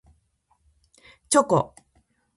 [1.29, 1.75] チョコ